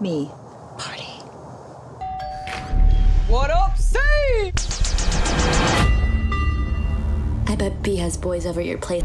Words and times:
Me. 0.00 0.32
Party. 0.80 1.12
What 3.28 3.52
up, 3.52 3.76
say? 3.76 4.48
I 7.44 7.54
bet 7.54 7.82
B 7.84 7.96
has 8.00 8.16
boys 8.16 8.48
over 8.48 8.64
your 8.64 8.80
place. 8.80 9.04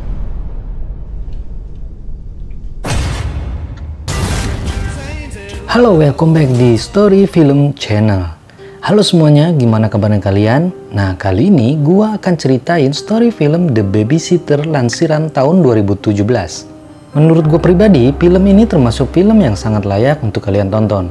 Halo, 5.67 5.99
welcome 5.99 6.31
back 6.31 6.47
di 6.55 6.79
Story 6.79 7.27
Film 7.27 7.75
Channel. 7.75 8.31
Halo 8.79 9.03
semuanya, 9.03 9.51
gimana 9.51 9.91
kabarnya 9.91 10.23
kalian? 10.23 10.71
Nah, 10.95 11.19
kali 11.19 11.51
ini 11.51 11.75
gua 11.75 12.15
akan 12.15 12.39
ceritain 12.39 12.95
story 12.95 13.33
film 13.33 13.73
The 13.75 13.83
Babysitter 13.83 14.63
lansiran 14.63 15.27
tahun 15.33 15.59
2017. 15.59 16.74
Menurut 17.15 17.47
gue 17.47 17.55
pribadi, 17.63 18.11
film 18.11 18.43
ini 18.43 18.67
termasuk 18.67 19.15
film 19.15 19.39
yang 19.39 19.55
sangat 19.55 19.87
layak 19.87 20.19
untuk 20.19 20.43
kalian 20.43 20.67
tonton. 20.67 21.07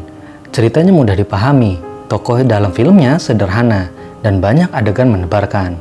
Ceritanya 0.53 0.93
mudah 0.93 1.17
dipahami, 1.17 1.81
tokoh 2.13 2.45
dalam 2.45 2.77
filmnya 2.77 3.17
sederhana, 3.17 3.89
dan 4.21 4.37
banyak 4.37 4.69
adegan 4.77 5.09
menebarkan. 5.09 5.81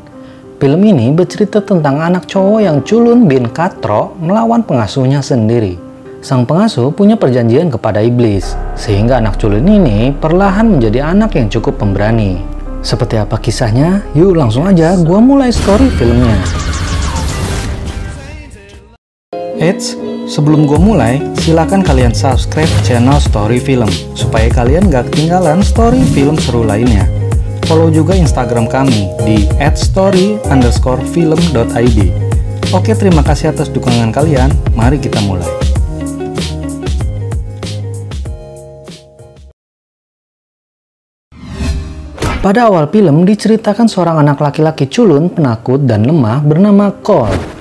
Film 0.63 0.79
ini 0.88 1.12
bercerita 1.12 1.59
tentang 1.59 1.99
anak 1.99 2.23
cowok 2.23 2.63
yang 2.63 2.79
culun 2.88 3.27
bin 3.27 3.51
Katro 3.51 4.15
melawan 4.15 4.63
pengasuhnya 4.63 5.20
sendiri. 5.20 5.75
Sang 6.23 6.48
pengasuh 6.48 6.95
punya 6.95 7.20
perjanjian 7.20 7.67
kepada 7.67 7.99
iblis, 7.99 8.55
sehingga 8.79 9.20
anak 9.20 9.35
culun 9.43 9.67
ini 9.67 10.15
perlahan 10.15 10.71
menjadi 10.71 11.03
anak 11.03 11.35
yang 11.35 11.51
cukup 11.51 11.84
pemberani. 11.84 12.40
Seperti 12.79 13.20
apa 13.20 13.35
kisahnya? 13.43 13.99
Yuk 14.15 14.40
langsung 14.40 14.63
aja 14.71 14.95
gua 15.03 15.20
mulai 15.20 15.51
story 15.51 15.91
filmnya. 15.99 16.40
Eits, 19.59 19.99
sebelum 20.27 20.68
gue 20.68 20.80
mulai, 20.80 21.20
silakan 21.44 21.84
kalian 21.84 22.16
subscribe 22.16 22.70
channel 22.88 23.20
Story 23.20 23.59
Film 23.59 23.90
supaya 24.16 24.49
kalian 24.52 24.91
gak 24.91 25.05
ketinggalan 25.12 25.63
story 25.63 26.04
film 26.12 26.38
seru 26.40 26.63
lainnya. 26.63 27.07
Follow 27.68 27.88
juga 27.88 28.15
Instagram 28.15 28.68
kami 28.68 29.07
di 29.24 29.48
@story_film.id. 29.57 31.99
Oke, 32.74 32.98
terima 32.98 33.21
kasih 33.21 33.54
atas 33.54 33.70
dukungan 33.71 34.12
kalian. 34.12 34.52
Mari 34.76 34.99
kita 34.99 35.21
mulai. 35.24 35.48
Pada 42.43 42.68
awal 42.68 42.91
film 42.91 43.24
diceritakan 43.24 43.87
seorang 43.87 44.20
anak 44.20 44.43
laki-laki 44.43 44.91
culun, 44.91 45.32
penakut, 45.32 45.80
dan 45.87 46.04
lemah 46.04 46.43
bernama 46.43 46.91
Cole. 46.99 47.52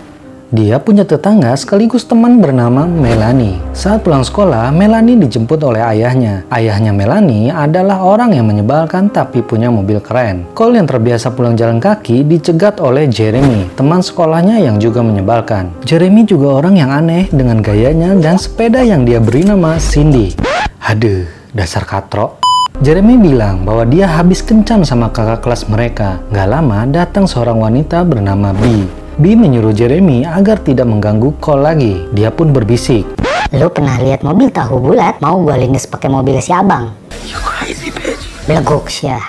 Dia 0.53 0.77
punya 0.77 1.01
tetangga 1.01 1.57
sekaligus 1.57 2.05
teman 2.05 2.37
bernama 2.37 2.85
Melanie. 2.85 3.57
Saat 3.73 4.05
pulang 4.05 4.21
sekolah, 4.21 4.69
Melanie 4.69 5.17
dijemput 5.17 5.57
oleh 5.65 5.81
ayahnya. 5.81 6.45
Ayahnya 6.53 6.93
Melanie 6.93 7.49
adalah 7.49 8.05
orang 8.05 8.37
yang 8.37 8.53
menyebalkan 8.53 9.09
tapi 9.09 9.41
punya 9.41 9.73
mobil 9.73 9.97
keren. 10.05 10.45
Cole 10.53 10.77
yang 10.77 10.85
terbiasa 10.85 11.33
pulang 11.33 11.57
jalan 11.57 11.81
kaki 11.81 12.29
dicegat 12.29 12.85
oleh 12.85 13.09
Jeremy, 13.09 13.73
teman 13.81 14.05
sekolahnya 14.05 14.61
yang 14.61 14.77
juga 14.77 15.01
menyebalkan. 15.01 15.73
Jeremy 15.89 16.29
juga 16.29 16.61
orang 16.61 16.77
yang 16.77 16.93
aneh 16.93 17.33
dengan 17.33 17.65
gayanya 17.65 18.13
dan 18.21 18.37
sepeda 18.37 18.85
yang 18.85 19.09
dia 19.09 19.25
beri 19.25 19.49
nama 19.49 19.81
Cindy. 19.81 20.37
Aduh, 20.85 21.25
dasar 21.57 21.89
katro. 21.89 22.37
Jeremy 22.85 23.17
bilang 23.17 23.65
bahwa 23.65 23.89
dia 23.89 24.05
habis 24.05 24.45
kencan 24.45 24.85
sama 24.85 25.09
kakak 25.09 25.41
kelas 25.41 25.65
mereka. 25.73 26.21
Gak 26.29 26.45
lama 26.45 26.85
datang 26.85 27.25
seorang 27.25 27.57
wanita 27.57 28.05
bernama 28.05 28.53
B. 28.53 29.01
B 29.21 29.37
menyuruh 29.37 29.77
Jeremy 29.77 30.25
agar 30.25 30.57
tidak 30.65 30.89
mengganggu 30.89 31.37
Cole 31.37 31.61
lagi. 31.61 31.95
Dia 32.17 32.33
pun 32.33 32.49
berbisik. 32.49 33.05
Lo 33.53 33.69
pernah 33.69 34.01
lihat 34.01 34.25
mobil 34.25 34.49
tahu 34.49 34.81
bulat? 34.81 35.21
Mau 35.21 35.45
gue 35.45 35.53
lindes 35.61 35.85
pakai 35.85 36.09
mobil 36.09 36.41
si 36.41 36.49
abang? 36.57 36.89
You 37.29 37.37
crazy 37.45 37.93
bitch. 37.93 38.25
Beleguk 38.49 38.89
ya. 39.05 39.21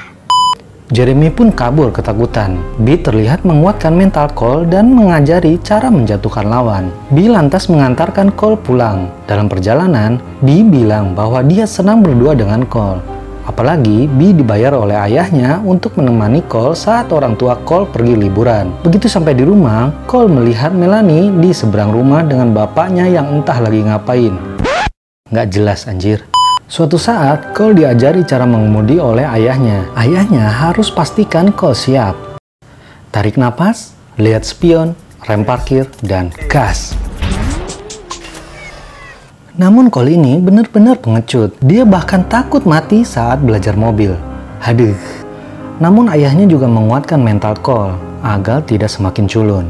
Jeremy 0.88 1.28
pun 1.28 1.52
kabur 1.52 1.92
ketakutan. 1.92 2.56
B 2.80 2.96
terlihat 2.96 3.44
menguatkan 3.44 3.92
mental 3.92 4.32
Cole 4.32 4.72
dan 4.72 4.96
mengajari 4.96 5.60
cara 5.60 5.92
menjatuhkan 5.92 6.48
lawan. 6.48 6.88
B 7.12 7.28
lantas 7.28 7.68
mengantarkan 7.68 8.32
Cole 8.32 8.56
pulang. 8.56 9.12
Dalam 9.28 9.52
perjalanan, 9.52 10.24
B 10.40 10.64
bilang 10.64 11.12
bahwa 11.12 11.44
dia 11.44 11.68
senang 11.68 12.00
berdua 12.00 12.40
dengan 12.40 12.64
Cole. 12.64 13.13
Apalagi 13.44 14.08
B 14.08 14.32
dibayar 14.32 14.72
oleh 14.72 14.96
ayahnya 14.96 15.60
untuk 15.68 16.00
menemani 16.00 16.40
Cole 16.48 16.80
saat 16.80 17.12
orang 17.12 17.36
tua 17.36 17.60
Cole 17.68 17.92
pergi 17.92 18.16
liburan. 18.16 18.72
Begitu 18.88 19.12
sampai 19.12 19.36
di 19.36 19.44
rumah, 19.44 19.92
Cole 20.08 20.32
melihat 20.32 20.72
Melanie 20.72 21.28
di 21.44 21.52
seberang 21.52 21.92
rumah 21.92 22.24
dengan 22.24 22.56
bapaknya 22.56 23.04
yang 23.12 23.28
entah 23.36 23.60
lagi 23.60 23.84
ngapain. 23.84 24.40
Nggak 25.28 25.48
jelas 25.52 25.92
anjir. 25.92 26.24
Suatu 26.72 26.96
saat, 26.96 27.52
Cole 27.52 27.84
diajari 27.84 28.24
cara 28.24 28.48
mengemudi 28.48 28.96
oleh 28.96 29.28
ayahnya. 29.28 29.92
Ayahnya 30.00 30.48
harus 30.48 30.88
pastikan 30.88 31.52
Cole 31.52 31.76
siap. 31.76 32.16
Tarik 33.12 33.36
napas, 33.36 33.92
lihat 34.16 34.48
spion, 34.48 34.96
rem 35.28 35.44
parkir, 35.44 35.92
dan 36.00 36.32
gas. 36.48 36.96
Namun 39.54 39.94
Cole 39.94 40.18
ini 40.18 40.42
benar-benar 40.42 40.98
pengecut. 40.98 41.54
Dia 41.62 41.86
bahkan 41.86 42.26
takut 42.26 42.66
mati 42.66 43.06
saat 43.06 43.38
belajar 43.38 43.78
mobil. 43.78 44.18
Haduh. 44.58 44.98
Namun 45.78 46.10
ayahnya 46.10 46.50
juga 46.50 46.66
menguatkan 46.66 47.22
mental 47.22 47.62
Cole 47.62 47.94
agar 48.26 48.66
tidak 48.66 48.90
semakin 48.90 49.30
culun. 49.30 49.70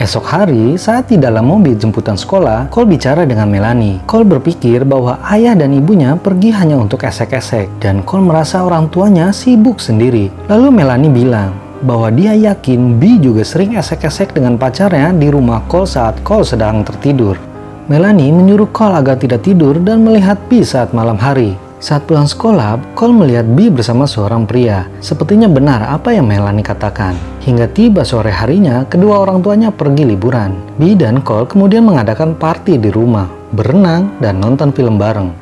Esok 0.00 0.24
hari, 0.24 0.80
saat 0.80 1.12
di 1.12 1.20
dalam 1.20 1.44
mobil 1.52 1.76
jemputan 1.76 2.16
sekolah, 2.16 2.72
Cole 2.72 2.96
bicara 2.96 3.28
dengan 3.28 3.52
Melanie. 3.52 4.00
Cole 4.08 4.24
berpikir 4.24 4.88
bahwa 4.88 5.20
ayah 5.36 5.52
dan 5.52 5.76
ibunya 5.76 6.16
pergi 6.16 6.48
hanya 6.56 6.80
untuk 6.80 7.04
esek-esek, 7.04 7.68
dan 7.84 8.00
Cole 8.08 8.24
merasa 8.24 8.64
orang 8.64 8.88
tuanya 8.88 9.36
sibuk 9.36 9.84
sendiri. 9.84 10.32
Lalu 10.48 10.72
Melanie 10.72 11.12
bilang 11.12 11.52
bahwa 11.84 12.08
dia 12.08 12.32
yakin 12.32 12.96
B 12.96 13.20
juga 13.20 13.44
sering 13.44 13.76
esek-esek 13.76 14.32
dengan 14.32 14.56
pacarnya 14.56 15.12
di 15.12 15.28
rumah 15.28 15.66
Cole 15.68 15.90
saat 15.90 16.16
Cole 16.24 16.46
sedang 16.46 16.86
tertidur. 16.86 17.47
Melanie 17.88 18.28
menyuruh 18.28 18.68
Cole 18.68 19.00
agar 19.00 19.16
tidak 19.16 19.48
tidur 19.48 19.80
dan 19.80 20.04
melihat 20.04 20.36
B 20.52 20.60
saat 20.60 20.92
malam 20.92 21.16
hari. 21.16 21.56
Saat 21.80 22.04
pulang 22.04 22.28
sekolah, 22.28 22.76
Cole 22.92 23.16
melihat 23.16 23.48
B 23.48 23.72
bersama 23.72 24.04
seorang 24.04 24.44
pria. 24.44 24.84
Sepertinya 25.00 25.48
benar 25.48 25.88
apa 25.88 26.12
yang 26.12 26.28
Melanie 26.28 26.60
katakan. 26.60 27.16
Hingga 27.48 27.72
tiba 27.72 28.04
sore 28.04 28.28
harinya, 28.28 28.84
kedua 28.84 29.24
orang 29.24 29.40
tuanya 29.40 29.72
pergi 29.72 30.04
liburan. 30.04 30.52
B 30.76 31.00
dan 31.00 31.24
Cole 31.24 31.48
kemudian 31.48 31.88
mengadakan 31.88 32.36
party 32.36 32.76
di 32.76 32.92
rumah, 32.92 33.24
berenang, 33.56 34.20
dan 34.20 34.36
nonton 34.36 34.68
film 34.68 35.00
bareng. 35.00 35.32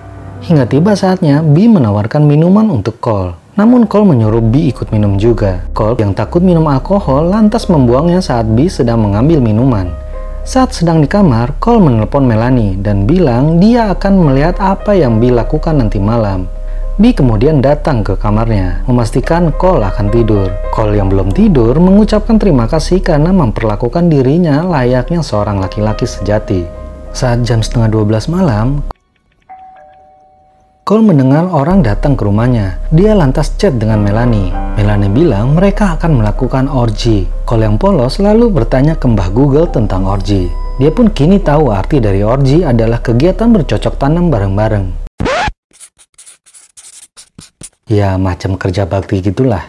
Hingga 0.46 0.70
tiba 0.70 0.94
saatnya, 0.94 1.42
B 1.42 1.66
menawarkan 1.66 2.22
minuman 2.22 2.70
untuk 2.70 3.02
Cole. 3.02 3.34
Namun 3.58 3.90
Cole 3.90 4.14
menyuruh 4.14 4.44
B 4.46 4.70
ikut 4.70 4.94
minum 4.94 5.18
juga. 5.18 5.66
Cole 5.74 5.98
yang 5.98 6.14
takut 6.14 6.46
minum 6.46 6.70
alkohol 6.70 7.26
lantas 7.26 7.66
membuangnya 7.66 8.22
saat 8.22 8.46
B 8.46 8.70
sedang 8.70 9.02
mengambil 9.02 9.42
minuman. 9.42 9.90
Saat 10.46 10.78
sedang 10.78 11.02
di 11.02 11.10
kamar, 11.10 11.58
Cole 11.58 11.82
menelpon 11.82 12.22
Melanie 12.22 12.78
dan 12.78 13.02
bilang 13.02 13.58
dia 13.58 13.90
akan 13.90 14.30
melihat 14.30 14.54
apa 14.62 14.94
yang 14.94 15.18
B 15.18 15.34
lakukan 15.34 15.74
nanti 15.74 15.98
malam. 15.98 16.46
B 17.02 17.10
kemudian 17.10 17.58
datang 17.58 18.06
ke 18.06 18.14
kamarnya, 18.14 18.86
memastikan 18.86 19.50
Cole 19.58 19.82
akan 19.82 20.06
tidur. 20.06 20.46
Cole 20.70 21.02
yang 21.02 21.10
belum 21.10 21.34
tidur 21.34 21.74
mengucapkan 21.82 22.38
terima 22.38 22.70
kasih 22.70 23.02
karena 23.02 23.34
memperlakukan 23.34 24.06
dirinya 24.06 24.62
layaknya 24.62 25.18
seorang 25.18 25.58
laki-laki 25.58 26.06
sejati. 26.06 26.62
Saat 27.10 27.42
jam 27.42 27.58
setengah 27.58 27.90
12 27.90 28.30
malam, 28.30 28.86
Cole 30.86 31.02
mendengar 31.02 31.50
orang 31.50 31.82
datang 31.82 32.14
ke 32.14 32.22
rumahnya. 32.22 32.78
Dia 32.94 33.18
lantas 33.18 33.58
chat 33.58 33.74
dengan 33.74 34.06
Melanie. 34.06 34.54
Melanie 34.78 35.10
bilang 35.10 35.58
mereka 35.58 35.98
akan 35.98 36.22
melakukan 36.22 36.70
orgy. 36.70 37.26
Cole 37.42 37.66
yang 37.66 37.74
polos 37.74 38.22
lalu 38.22 38.46
bertanya 38.54 38.94
ke 38.94 39.10
Mbah 39.10 39.34
Google 39.34 39.66
tentang 39.66 40.06
orgy. 40.06 40.46
Dia 40.78 40.94
pun 40.94 41.10
kini 41.10 41.42
tahu 41.42 41.74
arti 41.74 41.98
dari 41.98 42.22
orgy 42.22 42.62
adalah 42.62 43.02
kegiatan 43.02 43.50
bercocok 43.50 43.98
tanam 43.98 44.30
bareng-bareng. 44.30 44.86
Ya, 47.90 48.14
macam 48.14 48.54
kerja 48.54 48.86
bakti 48.86 49.18
gitulah. 49.18 49.66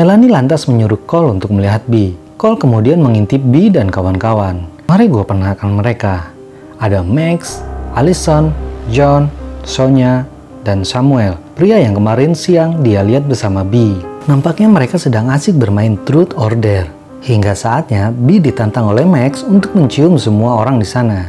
Melanie 0.00 0.32
lantas 0.32 0.64
menyuruh 0.64 1.04
Cole 1.04 1.36
untuk 1.36 1.52
melihat 1.52 1.84
B. 1.84 2.16
Cole 2.40 2.56
kemudian 2.56 3.04
mengintip 3.04 3.44
B 3.52 3.68
dan 3.68 3.92
kawan-kawan. 3.92 4.64
Mari 4.88 5.12
gue 5.12 5.28
perkenalkan 5.28 5.76
mereka. 5.76 6.32
Ada 6.80 7.04
Max, 7.04 7.60
Allison, 7.92 8.48
John, 8.88 9.28
Sonya, 9.68 10.24
dan 10.64 10.80
Samuel, 10.80 11.36
pria 11.52 11.76
yang 11.76 11.92
kemarin 11.92 12.32
siang 12.32 12.80
dia 12.80 13.04
lihat 13.04 13.28
bersama 13.28 13.60
B. 13.60 14.00
Nampaknya 14.24 14.72
mereka 14.72 14.96
sedang 14.96 15.28
asik 15.28 15.60
bermain 15.60 16.00
truth 16.08 16.32
or 16.40 16.56
dare. 16.56 16.88
Hingga 17.20 17.52
saatnya 17.52 18.08
B 18.08 18.40
ditantang 18.40 18.88
oleh 18.88 19.04
Max 19.04 19.44
untuk 19.44 19.76
mencium 19.76 20.16
semua 20.16 20.56
orang 20.56 20.80
di 20.80 20.88
sana. 20.88 21.28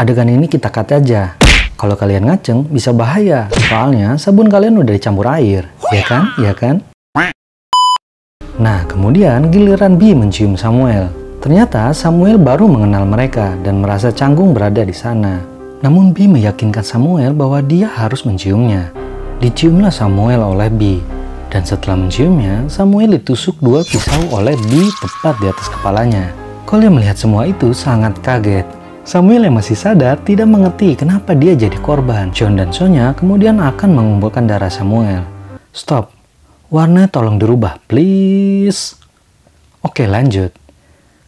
Adegan 0.00 0.32
ini 0.32 0.48
kita 0.48 0.72
cut 0.72 0.90
aja. 0.96 1.36
Kalau 1.76 1.94
kalian 2.00 2.24
ngaceng 2.24 2.64
bisa 2.72 2.96
bahaya, 2.96 3.52
soalnya 3.68 4.16
sabun 4.16 4.48
kalian 4.48 4.80
udah 4.80 4.92
dicampur 4.96 5.28
air, 5.28 5.68
ya 5.92 6.02
kan? 6.08 6.32
Ya 6.40 6.52
kan? 6.56 6.80
Nah, 8.56 8.86
kemudian 8.88 9.52
giliran 9.52 10.00
B 10.00 10.16
mencium 10.16 10.56
Samuel. 10.56 11.12
Ternyata 11.44 11.92
Samuel 11.92 12.40
baru 12.40 12.64
mengenal 12.64 13.04
mereka 13.04 13.52
dan 13.60 13.84
merasa 13.84 14.08
canggung 14.08 14.56
berada 14.56 14.80
di 14.80 14.94
sana. 14.96 15.53
Namun 15.84 16.16
B 16.16 16.24
meyakinkan 16.24 16.80
Samuel 16.80 17.36
bahwa 17.36 17.60
dia 17.60 17.92
harus 17.92 18.24
menciumnya. 18.24 18.88
Diciumlah 19.44 19.92
Samuel 19.92 20.40
oleh 20.40 20.72
B. 20.72 21.04
Dan 21.52 21.60
setelah 21.60 22.00
menciumnya, 22.00 22.64
Samuel 22.72 23.20
ditusuk 23.20 23.60
dua 23.60 23.84
pisau 23.84 24.32
oleh 24.32 24.56
B 24.56 24.88
tepat 24.96 25.36
di 25.44 25.46
atas 25.52 25.68
kepalanya. 25.68 26.32
Cole 26.64 26.88
yang 26.88 26.96
melihat 26.96 27.20
semua 27.20 27.44
itu 27.44 27.76
sangat 27.76 28.16
kaget. 28.24 28.64
Samuel 29.04 29.44
yang 29.44 29.60
masih 29.60 29.76
sadar 29.76 30.16
tidak 30.24 30.48
mengerti 30.48 30.96
kenapa 30.96 31.36
dia 31.36 31.52
jadi 31.52 31.76
korban. 31.84 32.32
John 32.32 32.56
dan 32.56 32.72
Sonya 32.72 33.12
kemudian 33.12 33.60
akan 33.60 33.92
mengumpulkan 33.92 34.48
darah 34.48 34.72
Samuel. 34.72 35.20
Stop. 35.76 36.16
Warna 36.72 37.12
tolong 37.12 37.36
dirubah, 37.36 37.76
please. 37.84 38.96
Oke, 39.84 40.08
lanjut. 40.08 40.48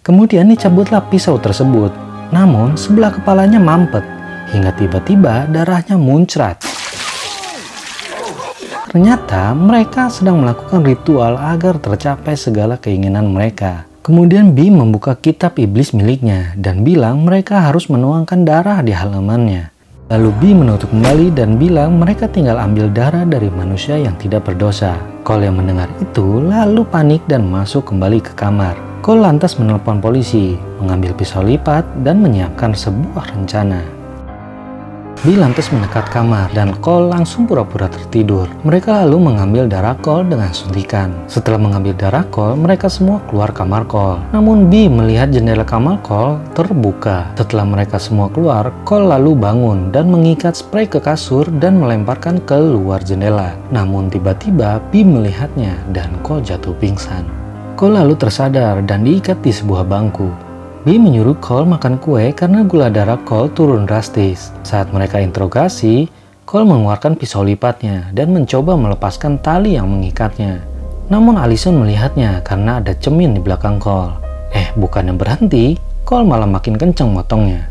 Kemudian 0.00 0.48
dicabutlah 0.48 1.04
pisau 1.12 1.36
tersebut. 1.36 1.92
Namun, 2.32 2.80
sebelah 2.80 3.12
kepalanya 3.12 3.60
mampet. 3.60 4.15
Hingga 4.50 4.70
tiba-tiba 4.78 5.50
darahnya 5.50 5.98
muncrat. 5.98 6.62
Ternyata 8.86 9.52
mereka 9.52 10.08
sedang 10.08 10.40
melakukan 10.40 10.80
ritual 10.80 11.36
agar 11.36 11.76
tercapai 11.76 12.32
segala 12.38 12.80
keinginan 12.80 13.28
mereka. 13.28 13.84
Kemudian 14.06 14.54
Bim 14.54 14.78
membuka 14.78 15.18
kitab 15.18 15.58
iblis 15.58 15.90
miliknya 15.90 16.54
dan 16.54 16.86
bilang 16.86 17.26
mereka 17.26 17.58
harus 17.66 17.90
menuangkan 17.90 18.46
darah 18.46 18.78
di 18.80 18.94
halamannya. 18.94 19.74
Lalu 20.06 20.30
Bim 20.38 20.62
menutup 20.62 20.94
kembali 20.94 21.34
dan 21.34 21.58
bilang 21.58 21.98
mereka 21.98 22.30
tinggal 22.30 22.62
ambil 22.62 22.86
darah 22.94 23.26
dari 23.26 23.50
manusia 23.50 23.98
yang 23.98 24.14
tidak 24.14 24.46
berdosa. 24.46 24.94
Cole 25.26 25.50
yang 25.50 25.58
mendengar 25.58 25.90
itu 25.98 26.38
lalu 26.38 26.86
panik 26.86 27.26
dan 27.26 27.42
masuk 27.50 27.90
kembali 27.90 28.22
ke 28.22 28.30
kamar. 28.38 28.78
Cole 29.02 29.26
lantas 29.26 29.58
menelpon 29.58 29.98
polisi, 29.98 30.54
mengambil 30.78 31.10
pisau 31.18 31.42
lipat, 31.42 31.82
dan 32.06 32.22
menyiapkan 32.22 32.70
sebuah 32.70 33.34
rencana. 33.34 34.05
Bill 35.24 35.40
lantas 35.40 35.72
mendekat 35.72 36.12
kamar 36.12 36.52
dan 36.52 36.76
Cole 36.84 37.08
langsung 37.08 37.48
pura-pura 37.48 37.88
tertidur. 37.88 38.52
Mereka 38.68 39.04
lalu 39.06 39.32
mengambil 39.32 39.64
darah 39.64 39.96
Cole 40.04 40.28
dengan 40.28 40.52
suntikan. 40.52 41.14
Setelah 41.24 41.56
mengambil 41.56 41.96
darah 41.96 42.26
Cole, 42.28 42.60
mereka 42.60 42.92
semua 42.92 43.24
keluar 43.24 43.48
kamar 43.56 43.88
Cole. 43.88 44.20
Namun 44.36 44.68
B 44.68 44.92
melihat 44.92 45.32
jendela 45.32 45.64
kamar 45.64 46.04
Cole 46.04 46.36
terbuka. 46.52 47.32
Setelah 47.32 47.64
mereka 47.64 47.96
semua 47.96 48.28
keluar, 48.28 48.68
Cole 48.84 49.08
lalu 49.08 49.32
bangun 49.32 49.88
dan 49.88 50.12
mengikat 50.12 50.52
spray 50.52 50.84
ke 50.84 51.00
kasur 51.00 51.48
dan 51.48 51.80
melemparkan 51.80 52.36
ke 52.44 52.58
luar 52.60 53.00
jendela. 53.00 53.56
Namun 53.72 54.12
tiba-tiba 54.12 54.84
B 54.92 55.00
melihatnya 55.00 55.80
dan 55.96 56.12
Cole 56.20 56.44
jatuh 56.44 56.76
pingsan. 56.76 57.24
Cole 57.76 58.00
lalu 58.00 58.16
tersadar 58.16 58.80
dan 58.84 59.04
diikat 59.04 59.40
di 59.44 59.52
sebuah 59.52 59.84
bangku. 59.84 60.45
B 60.86 61.02
menyuruh 61.02 61.34
Cole 61.42 61.66
makan 61.66 61.98
kue 61.98 62.30
karena 62.30 62.62
gula 62.62 62.86
darah 62.86 63.18
Cole 63.26 63.50
turun 63.50 63.90
drastis. 63.90 64.54
Saat 64.62 64.94
mereka 64.94 65.18
interogasi, 65.18 66.06
Cole 66.46 66.62
mengeluarkan 66.62 67.18
pisau 67.18 67.42
lipatnya 67.42 68.06
dan 68.14 68.30
mencoba 68.30 68.78
melepaskan 68.78 69.42
tali 69.42 69.74
yang 69.74 69.90
mengikatnya. 69.90 70.62
Namun 71.10 71.42
Allison 71.42 71.82
melihatnya 71.82 72.38
karena 72.46 72.78
ada 72.78 72.94
cemin 72.94 73.34
di 73.34 73.42
belakang 73.42 73.82
Cole. 73.82 74.14
Eh, 74.54 74.70
bukan 74.78 75.10
yang 75.10 75.18
berhenti, 75.18 75.74
Cole 76.06 76.22
malah 76.22 76.46
makin 76.46 76.78
kenceng 76.78 77.10
motongnya. 77.10 77.66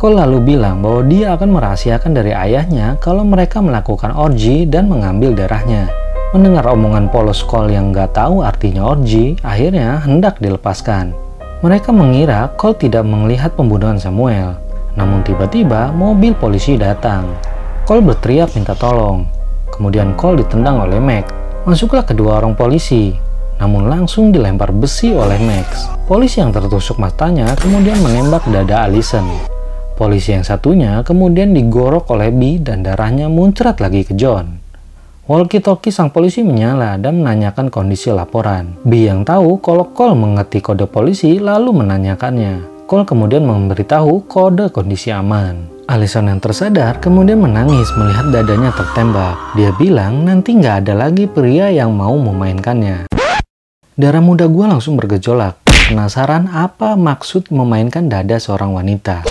Cole 0.00 0.16
lalu 0.16 0.56
bilang 0.56 0.80
bahwa 0.80 1.04
dia 1.04 1.36
akan 1.36 1.60
merahasiakan 1.60 2.16
dari 2.16 2.32
ayahnya 2.32 2.96
kalau 3.04 3.20
mereka 3.20 3.60
melakukan 3.60 4.16
orgi 4.16 4.64
dan 4.64 4.88
mengambil 4.88 5.36
darahnya. 5.36 5.92
Mendengar 6.32 6.72
omongan 6.72 7.12
polos 7.12 7.44
Cole 7.44 7.76
yang 7.76 7.92
gak 7.92 8.16
tahu 8.16 8.40
artinya 8.40 8.96
orgi, 8.96 9.36
akhirnya 9.44 10.00
hendak 10.00 10.40
dilepaskan. 10.40 11.25
Mereka 11.66 11.90
mengira 11.90 12.46
Cole 12.54 12.78
tidak 12.78 13.02
melihat 13.02 13.50
pembunuhan 13.58 13.98
Samuel. 13.98 14.54
Namun 14.94 15.26
tiba-tiba 15.26 15.90
mobil 15.90 16.30
polisi 16.38 16.78
datang. 16.78 17.26
Cole 17.82 18.06
berteriak 18.06 18.54
minta 18.54 18.78
tolong. 18.78 19.26
Kemudian 19.74 20.14
Cole 20.14 20.46
ditendang 20.46 20.86
oleh 20.86 21.02
Max. 21.02 21.26
Masuklah 21.66 22.06
kedua 22.06 22.38
orang 22.38 22.54
polisi. 22.54 23.18
Namun 23.58 23.90
langsung 23.90 24.30
dilempar 24.30 24.70
besi 24.70 25.10
oleh 25.10 25.42
Max. 25.42 25.90
Polisi 26.06 26.38
yang 26.38 26.54
tertusuk 26.54 27.02
matanya 27.02 27.50
kemudian 27.58 27.98
menembak 27.98 28.46
dada 28.46 28.86
Allison. 28.86 29.26
Polisi 29.98 30.38
yang 30.38 30.46
satunya 30.46 31.02
kemudian 31.02 31.50
digorok 31.50 32.14
oleh 32.14 32.30
B 32.30 32.62
dan 32.62 32.86
darahnya 32.86 33.26
muncrat 33.26 33.82
lagi 33.82 34.06
ke 34.06 34.14
John. 34.14 34.65
Walkie-talkie 35.26 35.90
sang 35.90 36.14
polisi 36.14 36.46
menyala 36.46 36.94
dan 37.02 37.18
menanyakan 37.18 37.66
kondisi 37.66 38.14
laporan. 38.14 38.78
B 38.86 39.10
yang 39.10 39.26
tahu 39.26 39.58
kalau 39.58 39.90
Cole 39.90 40.14
mengerti 40.14 40.62
kode 40.62 40.86
polisi 40.86 41.42
lalu 41.42 41.82
menanyakannya. 41.82 42.86
Cole 42.86 43.02
kemudian 43.02 43.42
memberitahu 43.42 44.22
kode 44.30 44.70
kondisi 44.70 45.10
aman. 45.10 45.66
Alison 45.90 46.30
yang 46.30 46.38
tersadar 46.38 47.02
kemudian 47.02 47.42
menangis 47.42 47.90
melihat 47.98 48.30
dadanya 48.30 48.70
tertembak. 48.70 49.34
Dia 49.58 49.74
bilang 49.74 50.22
nanti 50.22 50.54
nggak 50.54 50.86
ada 50.86 50.94
lagi 50.94 51.26
pria 51.26 51.74
yang 51.74 51.90
mau 51.90 52.14
memainkannya. 52.14 53.10
Darah 53.98 54.22
muda 54.22 54.46
gue 54.46 54.62
langsung 54.62 54.94
bergejolak. 54.94 55.58
Penasaran 55.90 56.46
apa 56.54 56.94
maksud 56.94 57.50
memainkan 57.50 58.06
dada 58.06 58.38
seorang 58.38 58.78
wanita? 58.78 59.26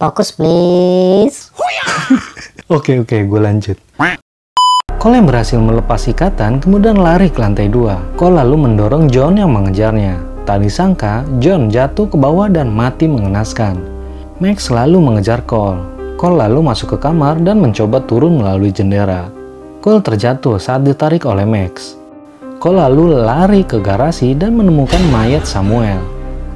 Fokus 0.00 0.32
please. 0.32 1.52
Oke 2.72 2.96
oke, 2.96 3.28
gue 3.28 3.40
lanjut. 3.40 3.76
Cole 4.98 5.22
yang 5.22 5.30
berhasil 5.30 5.62
melepas 5.62 6.10
ikatan 6.10 6.58
kemudian 6.58 6.98
lari 6.98 7.30
ke 7.30 7.38
lantai 7.38 7.70
dua. 7.70 8.02
Cole 8.18 8.42
lalu 8.42 8.66
mendorong 8.66 9.06
John 9.06 9.38
yang 9.38 9.54
mengejarnya. 9.54 10.18
Tak 10.42 10.58
disangka, 10.58 11.22
John 11.38 11.70
jatuh 11.70 12.10
ke 12.10 12.18
bawah 12.18 12.50
dan 12.50 12.74
mati 12.74 13.06
mengenaskan. 13.06 13.78
Max 14.42 14.66
selalu 14.66 14.98
mengejar 14.98 15.46
Cole. 15.46 15.78
Cole 16.18 16.42
lalu 16.42 16.66
masuk 16.66 16.98
ke 16.98 17.06
kamar 17.06 17.38
dan 17.38 17.62
mencoba 17.62 18.02
turun 18.10 18.42
melalui 18.42 18.74
jendela. 18.74 19.30
Cole 19.78 20.02
terjatuh 20.02 20.58
saat 20.58 20.82
ditarik 20.82 21.22
oleh 21.30 21.46
Max. 21.46 21.94
Cole 22.58 22.82
lalu 22.82 23.22
lari 23.22 23.62
ke 23.62 23.78
garasi 23.78 24.34
dan 24.34 24.58
menemukan 24.58 24.98
mayat 25.14 25.46
Samuel. 25.46 26.02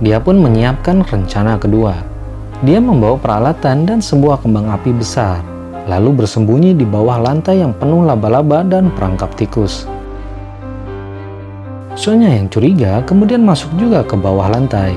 Dia 0.03 0.19
pun 0.19 0.43
menyiapkan 0.43 1.07
rencana 1.07 1.63
kedua. 1.63 1.95
Dia 2.67 2.83
membawa 2.83 3.15
peralatan 3.23 3.87
dan 3.87 4.03
sebuah 4.03 4.43
kembang 4.43 4.67
api 4.67 4.91
besar 4.99 5.52
lalu 5.91 6.23
bersembunyi 6.23 6.77
di 6.79 6.87
bawah 6.87 7.19
lantai 7.19 7.63
yang 7.63 7.75
penuh 7.75 8.07
laba-laba 8.07 8.63
dan 8.63 8.91
perangkap 8.95 9.33
tikus. 9.35 9.87
Sonya 11.93 12.33
yang 12.33 12.49
curiga 12.49 13.05
kemudian 13.05 13.45
masuk 13.45 13.69
juga 13.77 14.01
ke 14.03 14.17
bawah 14.17 14.49
lantai. 14.49 14.97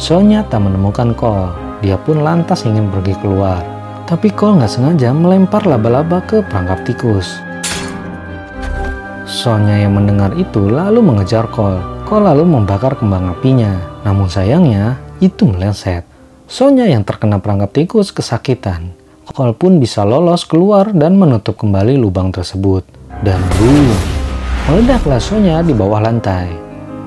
Sonya 0.00 0.42
tak 0.48 0.66
menemukan 0.66 1.14
Cole, 1.14 1.54
dia 1.84 1.94
pun 1.94 2.24
lantas 2.24 2.66
ingin 2.66 2.90
pergi 2.90 3.14
keluar. 3.22 3.62
Tapi 4.10 4.32
Cole 4.34 4.58
nggak 4.58 4.72
sengaja 4.72 5.14
melempar 5.14 5.62
laba-laba 5.64 6.18
ke 6.26 6.42
perangkap 6.42 6.82
tikus. 6.82 7.38
Sonya 9.28 9.80
yang 9.80 9.96
mendengar 9.96 10.36
itu 10.36 10.66
lalu 10.68 11.00
mengejar 11.00 11.48
Cole. 11.48 11.80
Cole 12.04 12.28
lalu 12.28 12.44
membakar 12.44 12.98
kembang 12.98 13.32
apinya. 13.32 13.72
Namun 14.04 14.28
sayangnya, 14.28 15.00
itu 15.22 15.48
meleset. 15.48 16.04
Sonya 16.50 16.84
yang 16.84 17.06
terkena 17.06 17.40
perangkap 17.40 17.72
tikus 17.72 18.12
kesakitan. 18.12 19.01
Cole 19.32 19.56
pun 19.56 19.80
bisa 19.80 20.04
lolos 20.04 20.44
keluar 20.44 20.92
dan 20.92 21.16
menutup 21.16 21.56
kembali 21.56 21.96
lubang 21.96 22.28
tersebut. 22.28 22.84
Dan 23.24 23.40
boom, 23.58 23.88
meledaklah 24.68 25.18
Sonya 25.18 25.64
di 25.64 25.72
bawah 25.72 26.04
lantai. 26.04 26.52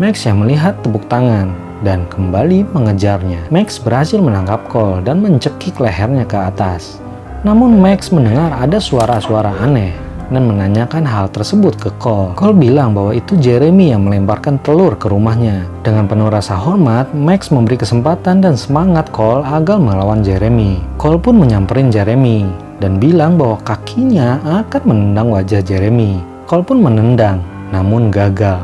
Max 0.02 0.26
yang 0.28 0.44
melihat 0.44 0.76
tepuk 0.82 1.06
tangan 1.08 1.54
dan 1.86 2.04
kembali 2.10 2.66
mengejarnya. 2.74 3.48
Max 3.54 3.78
berhasil 3.78 4.18
menangkap 4.18 4.66
Cole 4.68 5.06
dan 5.06 5.22
mencekik 5.22 5.80
lehernya 5.80 6.26
ke 6.28 6.36
atas. 6.36 7.00
Namun 7.46 7.78
Max 7.78 8.10
mendengar 8.10 8.52
ada 8.58 8.82
suara-suara 8.82 9.54
aneh 9.62 10.05
dan 10.34 10.50
menanyakan 10.50 11.06
hal 11.06 11.30
tersebut 11.30 11.78
ke 11.78 11.90
Cole. 12.02 12.34
Cole 12.34 12.58
bilang 12.58 12.98
bahwa 12.98 13.14
itu 13.14 13.38
Jeremy 13.38 13.94
yang 13.94 14.08
melemparkan 14.08 14.58
telur 14.66 14.98
ke 14.98 15.12
rumahnya. 15.12 15.68
Dengan 15.86 16.10
penuh 16.10 16.30
rasa 16.34 16.58
hormat, 16.58 17.14
Max 17.14 17.54
memberi 17.54 17.78
kesempatan 17.78 18.42
dan 18.42 18.58
semangat 18.58 19.10
Cole 19.14 19.46
agar 19.46 19.78
melawan 19.78 20.26
Jeremy. 20.26 20.82
Cole 20.98 21.22
pun 21.22 21.38
menyamperin 21.38 21.94
Jeremy 21.94 22.50
dan 22.82 22.98
bilang 22.98 23.38
bahwa 23.38 23.62
kakinya 23.64 24.42
akan 24.66 24.82
menendang 24.86 25.30
wajah 25.32 25.62
Jeremy. 25.62 26.20
Cole 26.50 26.66
pun 26.66 26.82
menendang, 26.82 27.42
namun 27.70 28.14
gagal. 28.14 28.62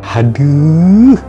Haduh, 0.00 1.20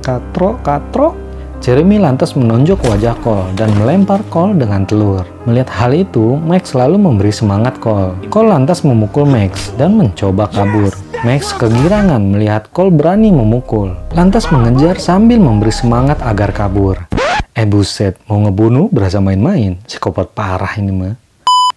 katrok 0.00 0.64
katrok 0.64 1.27
Jeremy 1.58 1.98
lantas 1.98 2.38
menonjok 2.38 2.86
wajah 2.86 3.18
Cole 3.18 3.50
dan 3.58 3.74
melempar 3.74 4.22
Cole 4.30 4.54
dengan 4.62 4.86
telur. 4.86 5.26
Melihat 5.42 5.66
hal 5.74 5.90
itu, 5.90 6.38
Max 6.38 6.70
selalu 6.70 6.96
memberi 7.02 7.34
semangat 7.34 7.82
Cole. 7.82 8.14
Cole 8.30 8.54
lantas 8.54 8.86
memukul 8.86 9.26
Max 9.26 9.74
dan 9.74 9.98
mencoba 9.98 10.46
kabur. 10.54 10.94
Max 11.26 11.50
kegirangan 11.58 12.22
melihat 12.22 12.70
Cole 12.70 12.94
berani 12.94 13.34
memukul, 13.34 13.90
lantas 14.14 14.46
mengejar 14.54 15.02
sambil 15.02 15.42
memberi 15.42 15.74
semangat 15.74 16.22
agar 16.22 16.54
kabur. 16.54 17.10
Eh 17.58 17.66
buset, 17.66 18.14
mau 18.30 18.38
ngebunuh 18.38 18.86
berasa 18.94 19.18
main-main, 19.18 19.82
psikopat 19.82 20.30
parah 20.30 20.78
ini 20.78 20.94
mah. 20.94 21.14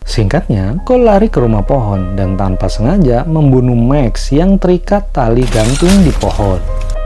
Singkatnya, 0.05 0.77
Cole 0.85 1.09
lari 1.09 1.25
ke 1.25 1.41
rumah 1.41 1.65
pohon 1.65 2.13
dan 2.13 2.37
tanpa 2.37 2.69
sengaja 2.69 3.25
membunuh 3.25 3.73
Max 3.73 4.29
yang 4.29 4.61
terikat 4.61 5.09
tali 5.09 5.41
gantung 5.49 6.05
di 6.05 6.13
pohon. 6.21 6.61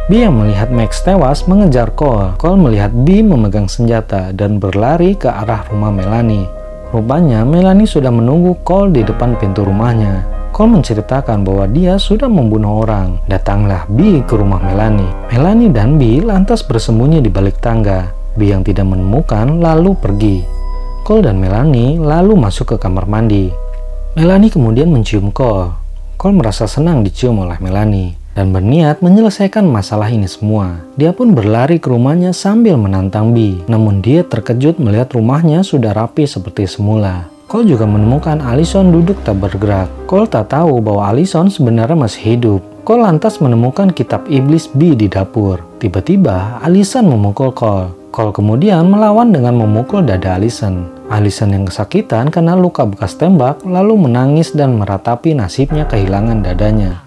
B 0.05 0.21
yang 0.21 0.37
melihat 0.37 0.69
Max 0.69 1.01
tewas 1.01 1.49
mengejar 1.49 1.89
Cole. 1.97 2.37
Cole 2.37 2.61
melihat 2.61 2.93
B 2.93 3.25
memegang 3.25 3.65
senjata 3.65 4.29
dan 4.37 4.61
berlari 4.61 5.17
ke 5.17 5.25
arah 5.25 5.65
rumah 5.65 5.89
Melanie. 5.89 6.45
Rupanya 6.93 7.41
Melanie 7.41 7.89
sudah 7.89 8.13
menunggu 8.13 8.53
Cole 8.61 8.93
di 8.93 9.01
depan 9.01 9.33
pintu 9.41 9.65
rumahnya. 9.65 10.21
Cole 10.53 10.77
menceritakan 10.77 11.41
bahwa 11.41 11.65
dia 11.73 11.97
sudah 11.97 12.29
membunuh 12.29 12.85
orang. 12.85 13.17
Datanglah 13.25 13.89
B 13.89 14.21
ke 14.29 14.37
rumah 14.37 14.61
Melanie. 14.61 15.09
Melanie 15.33 15.73
dan 15.73 15.97
B 15.97 16.21
lantas 16.21 16.61
bersembunyi 16.61 17.25
di 17.25 17.33
balik 17.33 17.57
tangga. 17.57 18.13
B 18.37 18.53
yang 18.53 18.61
tidak 18.61 18.85
menemukan 18.85 19.57
lalu 19.57 19.97
pergi. 19.97 20.45
Cole 21.01 21.25
dan 21.25 21.41
Melanie 21.41 21.97
lalu 21.97 22.37
masuk 22.37 22.77
ke 22.77 22.77
kamar 22.77 23.09
mandi. 23.09 23.49
Melanie 24.13 24.53
kemudian 24.53 24.93
mencium 24.93 25.33
Cole. 25.33 25.73
Cole 26.13 26.37
merasa 26.37 26.69
senang 26.69 27.01
dicium 27.01 27.41
oleh 27.41 27.57
Melanie 27.57 28.24
dan 28.35 28.51
berniat 28.51 28.99
menyelesaikan 28.99 29.63
masalah 29.63 30.11
ini 30.11 30.27
semua. 30.27 30.83
Dia 30.99 31.15
pun 31.15 31.31
berlari 31.31 31.79
ke 31.79 31.87
rumahnya 31.87 32.35
sambil 32.35 32.75
menantang 32.75 33.31
B. 33.31 33.63
Namun 33.71 34.03
dia 34.03 34.21
terkejut 34.27 34.77
melihat 34.77 35.15
rumahnya 35.15 35.63
sudah 35.63 35.95
rapi 35.95 36.27
seperti 36.27 36.67
semula. 36.67 37.31
Cole 37.47 37.71
juga 37.71 37.87
menemukan 37.87 38.43
Allison 38.43 38.91
duduk 38.91 39.15
tak 39.23 39.39
bergerak. 39.39 39.87
Cole 40.11 40.27
tak 40.27 40.51
tahu 40.51 40.83
bahwa 40.83 41.07
Allison 41.07 41.47
sebenarnya 41.47 41.95
masih 41.95 42.35
hidup. 42.35 42.61
Cole 42.83 43.05
lantas 43.05 43.39
menemukan 43.39 43.95
kitab 43.95 44.27
iblis 44.27 44.67
B 44.67 44.93
di 44.93 45.07
dapur. 45.07 45.63
Tiba-tiba, 45.79 46.59
Allison 46.59 47.05
memukul 47.05 47.55
Cole. 47.55 47.93
Cole 48.09 48.33
kemudian 48.33 48.89
melawan 48.89 49.29
dengan 49.29 49.61
memukul 49.61 50.01
dada 50.01 50.35
Allison. 50.41 50.89
Allison 51.05 51.53
yang 51.53 51.69
kesakitan 51.69 52.33
karena 52.33 52.57
luka 52.57 52.81
bekas 52.81 53.13
tembak 53.13 53.61
lalu 53.61 54.09
menangis 54.09 54.49
dan 54.57 54.73
meratapi 54.81 55.37
nasibnya 55.37 55.85
kehilangan 55.85 56.41
dadanya. 56.41 57.04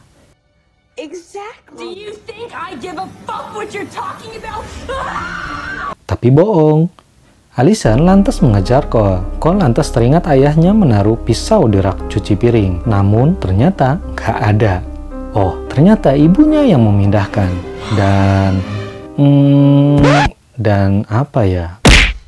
Exactly. 0.98 1.78
Do 1.78 1.86
you 1.94 2.10
think 2.26 2.50
I 2.50 2.74
give 2.74 2.98
a 2.98 3.06
fuck 3.22 3.54
what 3.54 3.70
you're 3.70 3.86
talking 3.86 4.34
about? 4.34 4.66
Tapi 6.10 6.26
bohong. 6.34 6.90
Alison 7.54 8.02
lantas 8.02 8.42
mengejar 8.42 8.90
Cole. 8.90 9.22
Cole 9.38 9.62
lantas 9.62 9.94
teringat 9.94 10.26
ayahnya 10.26 10.74
menaruh 10.74 11.14
pisau 11.22 11.70
di 11.70 11.78
rak 11.78 12.10
cuci 12.10 12.34
piring. 12.34 12.82
Namun 12.90 13.38
ternyata 13.38 14.02
gak 14.18 14.38
ada. 14.42 14.82
Oh, 15.38 15.62
ternyata 15.70 16.18
ibunya 16.18 16.66
yang 16.66 16.82
memindahkan. 16.82 17.46
Dan... 17.94 18.58
Hmm, 19.14 20.02
dan 20.58 21.06
apa 21.06 21.46
ya? 21.46 21.78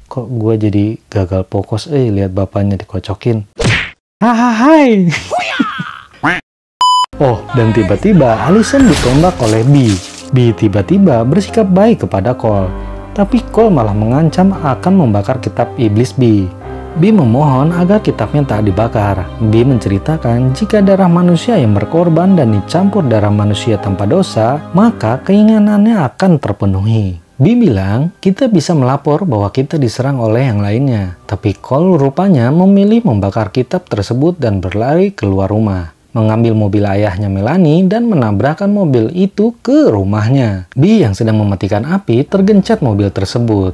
Kok 0.06 0.30
gue 0.30 0.54
jadi 0.70 0.86
gagal 1.10 1.42
fokus 1.50 1.90
eh 1.90 2.06
lihat 2.06 2.30
bapaknya 2.30 2.78
dikocokin. 2.78 3.50
Hahaha. 4.22 5.10
Oh, 7.20 7.44
dan 7.52 7.68
tiba-tiba 7.76 8.48
Allison 8.48 8.80
ditembak 8.88 9.36
oleh 9.44 9.60
B. 9.68 9.92
B 10.32 10.56
tiba-tiba 10.56 11.20
bersikap 11.20 11.68
baik 11.68 12.08
kepada 12.08 12.32
Cole. 12.32 12.72
Tapi 13.12 13.44
Cole 13.52 13.76
malah 13.76 13.92
mengancam 13.92 14.56
akan 14.56 15.04
membakar 15.04 15.36
kitab 15.36 15.68
iblis 15.76 16.16
B. 16.16 16.48
B 16.96 17.12
memohon 17.12 17.76
agar 17.76 18.00
kitabnya 18.00 18.56
tak 18.56 18.64
dibakar. 18.64 19.28
B 19.36 19.68
menceritakan 19.68 20.56
jika 20.56 20.80
darah 20.80 21.12
manusia 21.12 21.60
yang 21.60 21.76
berkorban 21.76 22.40
dan 22.40 22.56
dicampur 22.56 23.04
darah 23.04 23.28
manusia 23.28 23.76
tanpa 23.76 24.08
dosa, 24.08 24.72
maka 24.72 25.20
keinginannya 25.20 26.00
akan 26.00 26.40
terpenuhi. 26.40 27.20
B 27.36 27.44
bilang, 27.52 28.16
kita 28.24 28.48
bisa 28.48 28.72
melapor 28.72 29.28
bahwa 29.28 29.52
kita 29.52 29.76
diserang 29.76 30.16
oleh 30.24 30.48
yang 30.48 30.64
lainnya. 30.64 31.20
Tapi 31.28 31.52
Cole 31.60 32.00
rupanya 32.00 32.48
memilih 32.48 33.04
membakar 33.04 33.52
kitab 33.52 33.84
tersebut 33.92 34.40
dan 34.40 34.64
berlari 34.64 35.12
keluar 35.12 35.52
rumah 35.52 35.99
mengambil 36.10 36.58
mobil 36.58 36.82
ayahnya 36.86 37.30
Melanie 37.30 37.86
dan 37.86 38.10
menabrakkan 38.10 38.70
mobil 38.70 39.10
itu 39.14 39.54
ke 39.62 39.90
rumahnya. 39.90 40.66
B 40.74 41.02
yang 41.02 41.14
sedang 41.14 41.38
mematikan 41.38 41.86
api 41.86 42.26
tergencet 42.26 42.82
mobil 42.82 43.10
tersebut. 43.10 43.72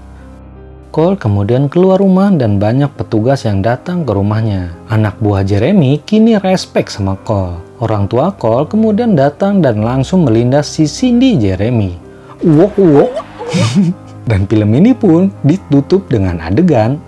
Cole 0.96 1.20
kemudian 1.20 1.68
keluar 1.68 2.00
rumah 2.00 2.32
dan 2.32 2.56
banyak 2.56 2.88
petugas 2.96 3.44
yang 3.44 3.60
datang 3.60 4.08
ke 4.08 4.16
rumahnya. 4.16 4.72
Anak 4.88 5.20
buah 5.20 5.44
Jeremy 5.44 6.00
kini 6.00 6.40
respect 6.40 6.88
sama 6.88 7.20
Cole. 7.20 7.60
Orang 7.84 8.08
tua 8.08 8.32
Cole 8.32 8.64
kemudian 8.64 9.12
datang 9.12 9.60
dan 9.60 9.84
langsung 9.84 10.24
melindas 10.24 10.72
si 10.72 10.88
Cindy 10.88 11.36
Jeremy. 11.36 12.00
Wok 12.40 12.74
wok. 12.80 13.12
dan 14.30 14.48
film 14.50 14.74
ini 14.74 14.90
pun 14.96 15.30
ditutup 15.46 16.10
dengan 16.10 16.42
adegan 16.42 16.98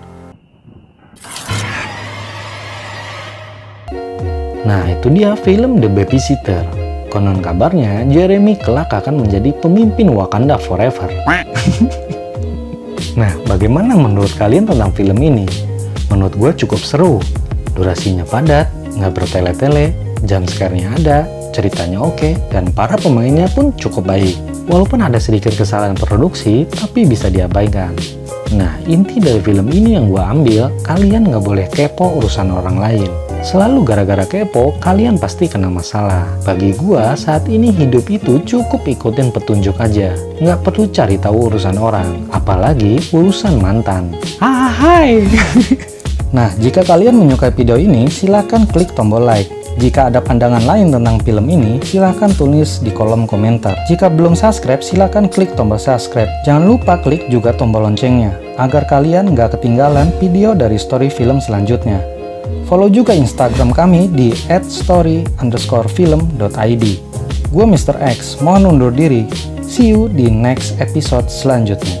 Nah, 4.69 4.85
itu 4.85 5.09
dia 5.09 5.33
film 5.33 5.81
The 5.81 5.89
Babysitter. 5.89 6.61
Konon 7.09 7.41
kabarnya, 7.41 8.05
Jeremy 8.05 8.53
kelak 8.53 8.93
akan 8.93 9.25
menjadi 9.25 9.49
pemimpin 9.57 10.13
Wakanda 10.13 10.61
Forever. 10.61 11.09
nah, 13.19 13.33
bagaimana 13.49 13.97
menurut 13.97 14.29
kalian 14.37 14.69
tentang 14.69 14.93
film 14.93 15.17
ini? 15.17 15.49
Menurut 16.13 16.37
gue 16.37 16.51
cukup 16.61 16.77
seru. 16.85 17.17
Durasinya 17.73 18.21
padat, 18.29 18.69
nggak 18.93 19.09
bertele-tele, 19.17 19.89
jam 20.29 20.45
scare-nya 20.45 20.93
ada, 21.01 21.25
ceritanya 21.49 22.05
oke, 22.05 22.37
dan 22.53 22.69
para 22.69 22.93
pemainnya 22.93 23.49
pun 23.49 23.73
cukup 23.73 24.05
baik. 24.05 24.37
Walaupun 24.69 25.01
ada 25.01 25.17
sedikit 25.17 25.57
kesalahan 25.57 25.97
produksi, 25.97 26.69
tapi 26.69 27.09
bisa 27.09 27.25
diabaikan. 27.33 27.97
Nah, 28.53 28.77
inti 28.85 29.17
dari 29.17 29.41
film 29.41 29.65
ini 29.73 29.97
yang 29.97 30.13
gue 30.13 30.21
ambil, 30.21 30.69
kalian 30.85 31.25
nggak 31.25 31.41
boleh 31.41 31.65
kepo 31.73 32.21
urusan 32.21 32.53
orang 32.53 32.77
lain 32.77 33.28
Selalu 33.39 33.87
gara-gara 33.87 34.27
kepo, 34.27 34.75
kalian 34.83 35.15
pasti 35.15 35.47
kena 35.47 35.71
masalah. 35.71 36.27
Bagi 36.43 36.75
gua, 36.75 37.15
saat 37.15 37.47
ini 37.47 37.71
hidup 37.71 38.11
itu 38.11 38.43
cukup 38.43 38.83
ikutin 38.83 39.31
petunjuk 39.31 39.79
aja. 39.79 40.11
Nggak 40.43 40.59
perlu 40.67 40.91
cari 40.91 41.15
tahu 41.15 41.47
urusan 41.47 41.79
orang, 41.79 42.27
apalagi 42.35 42.99
urusan 43.15 43.55
mantan. 43.63 44.11
Ah, 44.43 44.67
hai! 44.67 45.23
nah, 46.35 46.51
jika 46.59 46.83
kalian 46.83 47.15
menyukai 47.15 47.55
video 47.55 47.79
ini, 47.79 48.11
silahkan 48.11 48.67
klik 48.67 48.91
tombol 48.91 49.23
like. 49.23 49.47
Jika 49.79 50.11
ada 50.11 50.19
pandangan 50.19 50.67
lain 50.67 50.91
tentang 50.91 51.23
film 51.23 51.47
ini, 51.47 51.79
silahkan 51.79 52.27
tulis 52.35 52.83
di 52.83 52.91
kolom 52.91 53.23
komentar. 53.23 53.79
Jika 53.87 54.11
belum 54.11 54.35
subscribe, 54.35 54.83
silahkan 54.83 55.31
klik 55.31 55.55
tombol 55.55 55.79
subscribe. 55.79 56.27
Jangan 56.43 56.67
lupa 56.67 56.99
klik 56.99 57.31
juga 57.31 57.55
tombol 57.55 57.87
loncengnya, 57.87 58.35
agar 58.59 58.83
kalian 58.83 59.31
nggak 59.31 59.55
ketinggalan 59.55 60.11
video 60.19 60.51
dari 60.51 60.75
story 60.75 61.07
film 61.07 61.39
selanjutnya. 61.39 62.18
Follow 62.69 62.85
juga 62.85 63.17
Instagram 63.17 63.73
kami 63.73 64.13
di 64.13 64.29
@story_film.id. 64.45 66.85
Gue 67.49 67.65
Mr. 67.65 67.97
X, 67.97 68.37
mohon 68.45 68.77
undur 68.77 68.93
diri. 68.93 69.25
See 69.65 69.89
you 69.89 70.05
di 70.05 70.29
next 70.29 70.77
episode 70.77 71.33
selanjutnya. 71.33 71.97